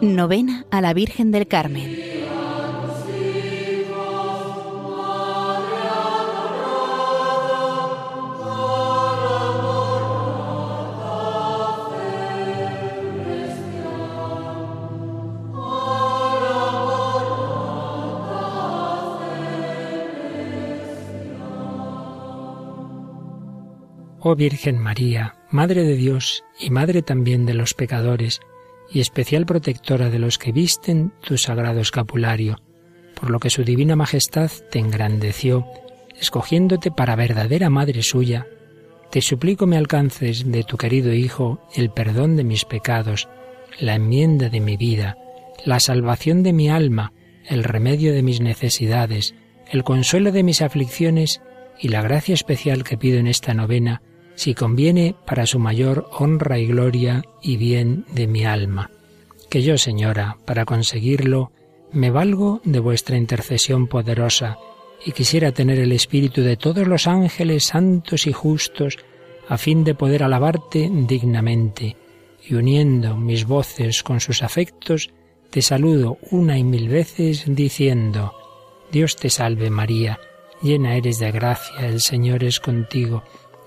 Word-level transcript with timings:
Novena 0.00 0.64
a 0.70 0.80
la 0.80 0.94
Virgen 0.94 1.32
del 1.32 1.48
Carmen. 1.48 1.96
Oh 24.20 24.36
Virgen 24.36 24.78
María, 24.78 25.34
Madre 25.50 25.82
de 25.82 25.96
Dios 25.96 26.44
y 26.60 26.70
Madre 26.70 27.02
también 27.02 27.46
de 27.46 27.54
los 27.54 27.74
pecadores, 27.74 28.40
y 28.90 29.00
especial 29.00 29.46
protectora 29.46 30.10
de 30.10 30.18
los 30.18 30.38
que 30.38 30.52
visten 30.52 31.12
tu 31.20 31.36
sagrado 31.38 31.80
escapulario, 31.80 32.60
por 33.14 33.30
lo 33.30 33.40
que 33.40 33.50
su 33.50 33.64
divina 33.64 33.96
majestad 33.96 34.50
te 34.70 34.78
engrandeció, 34.78 35.66
escogiéndote 36.18 36.90
para 36.90 37.16
verdadera 37.16 37.70
madre 37.70 38.02
suya, 38.02 38.46
te 39.10 39.20
suplico 39.20 39.66
me 39.66 39.76
alcances 39.76 40.50
de 40.50 40.64
tu 40.64 40.76
querido 40.76 41.12
Hijo 41.12 41.60
el 41.74 41.90
perdón 41.90 42.36
de 42.36 42.44
mis 42.44 42.64
pecados, 42.64 43.28
la 43.80 43.94
enmienda 43.94 44.48
de 44.48 44.60
mi 44.60 44.76
vida, 44.76 45.16
la 45.64 45.80
salvación 45.80 46.42
de 46.42 46.52
mi 46.52 46.68
alma, 46.68 47.12
el 47.46 47.64
remedio 47.64 48.12
de 48.12 48.22
mis 48.22 48.40
necesidades, 48.40 49.34
el 49.70 49.84
consuelo 49.84 50.32
de 50.32 50.42
mis 50.42 50.62
aflicciones 50.62 51.40
y 51.80 51.88
la 51.88 52.02
gracia 52.02 52.34
especial 52.34 52.84
que 52.84 52.98
pido 52.98 53.18
en 53.18 53.26
esta 53.26 53.54
novena 53.54 54.02
si 54.38 54.54
conviene 54.54 55.16
para 55.26 55.46
su 55.46 55.58
mayor 55.58 56.08
honra 56.12 56.60
y 56.60 56.66
gloria 56.68 57.24
y 57.42 57.56
bien 57.56 58.04
de 58.12 58.28
mi 58.28 58.44
alma. 58.44 58.88
Que 59.50 59.62
yo, 59.62 59.76
Señora, 59.78 60.36
para 60.44 60.64
conseguirlo, 60.64 61.50
me 61.90 62.12
valgo 62.12 62.60
de 62.62 62.78
vuestra 62.78 63.16
intercesión 63.16 63.88
poderosa, 63.88 64.56
y 65.04 65.10
quisiera 65.10 65.50
tener 65.50 65.80
el 65.80 65.90
espíritu 65.90 66.42
de 66.42 66.56
todos 66.56 66.86
los 66.86 67.08
ángeles 67.08 67.64
santos 67.64 68.28
y 68.28 68.32
justos, 68.32 68.98
a 69.48 69.58
fin 69.58 69.82
de 69.82 69.96
poder 69.96 70.22
alabarte 70.22 70.88
dignamente, 70.88 71.96
y 72.48 72.54
uniendo 72.54 73.16
mis 73.16 73.44
voces 73.44 74.04
con 74.04 74.20
sus 74.20 74.44
afectos, 74.44 75.10
te 75.50 75.62
saludo 75.62 76.16
una 76.30 76.56
y 76.56 76.62
mil 76.62 76.88
veces 76.88 77.42
diciendo, 77.48 78.34
Dios 78.92 79.16
te 79.16 79.30
salve 79.30 79.68
María, 79.68 80.20
llena 80.62 80.94
eres 80.94 81.18
de 81.18 81.32
gracia, 81.32 81.88
el 81.88 82.00
Señor 82.00 82.44
es 82.44 82.60
contigo, 82.60 83.24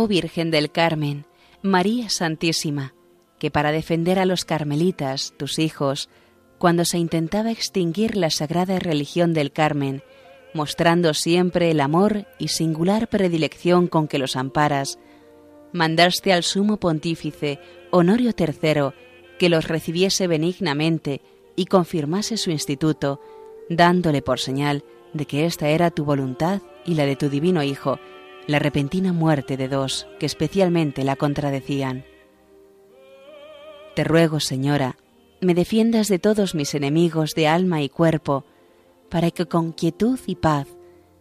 Oh 0.00 0.06
Virgen 0.06 0.52
del 0.52 0.70
Carmen, 0.70 1.26
María 1.60 2.08
Santísima, 2.08 2.94
que 3.40 3.50
para 3.50 3.72
defender 3.72 4.20
a 4.20 4.26
los 4.26 4.44
carmelitas, 4.44 5.34
tus 5.36 5.58
hijos, 5.58 6.08
cuando 6.58 6.84
se 6.84 6.98
intentaba 6.98 7.50
extinguir 7.50 8.16
la 8.16 8.30
sagrada 8.30 8.78
religión 8.78 9.34
del 9.34 9.50
Carmen, 9.50 10.04
mostrando 10.54 11.14
siempre 11.14 11.72
el 11.72 11.80
amor 11.80 12.28
y 12.38 12.46
singular 12.46 13.08
predilección 13.08 13.88
con 13.88 14.06
que 14.06 14.20
los 14.20 14.36
amparas, 14.36 15.00
mandaste 15.72 16.32
al 16.32 16.44
sumo 16.44 16.76
pontífice 16.76 17.58
Honorio 17.90 18.30
III 18.38 18.92
que 19.36 19.48
los 19.48 19.66
recibiese 19.66 20.28
benignamente 20.28 21.22
y 21.56 21.64
confirmase 21.64 22.36
su 22.36 22.52
instituto, 22.52 23.20
dándole 23.68 24.22
por 24.22 24.38
señal 24.38 24.84
de 25.12 25.26
que 25.26 25.44
esta 25.44 25.70
era 25.70 25.90
tu 25.90 26.04
voluntad 26.04 26.62
y 26.86 26.94
la 26.94 27.04
de 27.04 27.16
tu 27.16 27.28
divino 27.28 27.64
Hijo, 27.64 27.98
la 28.48 28.58
repentina 28.58 29.12
muerte 29.12 29.56
de 29.56 29.68
dos 29.68 30.08
que 30.18 30.26
especialmente 30.26 31.04
la 31.04 31.16
contradecían. 31.16 32.04
Te 33.94 34.04
ruego, 34.04 34.40
Señora, 34.40 34.96
me 35.40 35.54
defiendas 35.54 36.08
de 36.08 36.18
todos 36.18 36.54
mis 36.54 36.74
enemigos 36.74 37.34
de 37.34 37.46
alma 37.46 37.82
y 37.82 37.90
cuerpo, 37.90 38.44
para 39.10 39.30
que 39.30 39.46
con 39.46 39.72
quietud 39.72 40.18
y 40.26 40.34
paz 40.34 40.66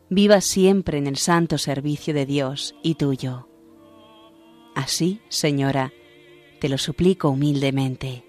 viva 0.09 0.39
siempre 0.39 0.97
en 0.97 1.05
el 1.05 1.17
santo 1.17 1.57
servicio 1.57 2.13
de 2.13 2.25
Dios 2.25 2.75
y 2.81 2.95
tuyo. 2.95 3.49
Así, 4.73 5.19
Señora, 5.27 5.91
te 6.59 6.69
lo 6.69 6.77
suplico 6.77 7.29
humildemente. 7.29 8.26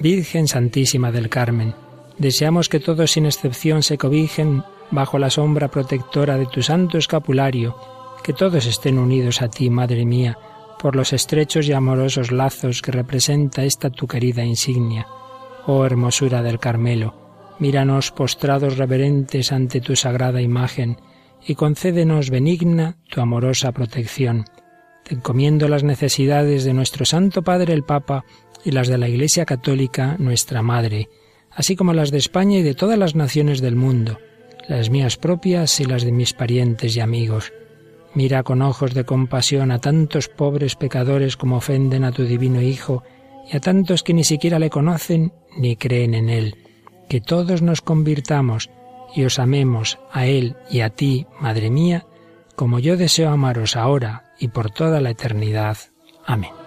Virgen 0.00 0.46
Santísima 0.46 1.10
del 1.10 1.28
Carmen, 1.28 1.74
deseamos 2.18 2.68
que 2.68 2.78
todos 2.78 3.10
sin 3.10 3.26
excepción 3.26 3.82
se 3.82 3.98
cobijen 3.98 4.62
bajo 4.92 5.18
la 5.18 5.28
sombra 5.28 5.72
protectora 5.72 6.38
de 6.38 6.46
tu 6.46 6.62
santo 6.62 6.98
escapulario, 6.98 7.74
que 8.22 8.32
todos 8.32 8.66
estén 8.66 8.96
unidos 8.96 9.42
a 9.42 9.48
ti, 9.48 9.70
Madre 9.70 10.04
mía, 10.04 10.38
por 10.80 10.94
los 10.94 11.12
estrechos 11.12 11.66
y 11.66 11.72
amorosos 11.72 12.30
lazos 12.30 12.80
que 12.80 12.92
representa 12.92 13.64
esta 13.64 13.90
tu 13.90 14.06
querida 14.06 14.44
insignia. 14.44 15.08
Oh 15.66 15.84
hermosura 15.84 16.42
del 16.42 16.60
Carmelo, 16.60 17.56
míranos 17.58 18.12
postrados 18.12 18.78
reverentes 18.78 19.50
ante 19.50 19.80
tu 19.80 19.96
sagrada 19.96 20.40
imagen, 20.40 21.00
y 21.44 21.56
concédenos 21.56 22.30
benigna 22.30 22.98
tu 23.10 23.20
amorosa 23.20 23.72
protección 23.72 24.44
te 25.08 25.14
encomiendo 25.14 25.68
las 25.68 25.84
necesidades 25.84 26.64
de 26.64 26.74
nuestro 26.74 27.06
Santo 27.06 27.42
Padre 27.42 27.72
el 27.72 27.82
Papa 27.82 28.24
y 28.68 28.70
las 28.70 28.88
de 28.88 28.98
la 28.98 29.08
Iglesia 29.08 29.46
Católica, 29.46 30.16
nuestra 30.18 30.60
Madre, 30.60 31.08
así 31.50 31.74
como 31.74 31.94
las 31.94 32.10
de 32.10 32.18
España 32.18 32.58
y 32.58 32.62
de 32.62 32.74
todas 32.74 32.98
las 32.98 33.14
naciones 33.14 33.62
del 33.62 33.76
mundo, 33.76 34.18
las 34.68 34.90
mías 34.90 35.16
propias 35.16 35.80
y 35.80 35.86
las 35.86 36.02
de 36.02 36.12
mis 36.12 36.34
parientes 36.34 36.94
y 36.94 37.00
amigos. 37.00 37.54
Mira 38.12 38.42
con 38.42 38.60
ojos 38.60 38.92
de 38.92 39.04
compasión 39.04 39.70
a 39.70 39.78
tantos 39.78 40.28
pobres 40.28 40.76
pecadores 40.76 41.38
como 41.38 41.56
ofenden 41.56 42.04
a 42.04 42.12
tu 42.12 42.24
divino 42.24 42.60
Hijo 42.60 43.04
y 43.50 43.56
a 43.56 43.60
tantos 43.60 44.02
que 44.02 44.12
ni 44.12 44.24
siquiera 44.24 44.58
le 44.58 44.68
conocen 44.68 45.32
ni 45.56 45.76
creen 45.76 46.12
en 46.12 46.28
Él. 46.28 46.56
Que 47.08 47.22
todos 47.22 47.62
nos 47.62 47.80
convirtamos 47.80 48.68
y 49.16 49.24
os 49.24 49.38
amemos 49.38 49.98
a 50.12 50.26
Él 50.26 50.56
y 50.70 50.80
a 50.80 50.90
ti, 50.90 51.26
Madre 51.40 51.70
mía, 51.70 52.06
como 52.54 52.80
yo 52.80 52.98
deseo 52.98 53.30
amaros 53.30 53.76
ahora 53.76 54.34
y 54.38 54.48
por 54.48 54.70
toda 54.70 55.00
la 55.00 55.08
eternidad. 55.08 55.78
Amén. 56.26 56.57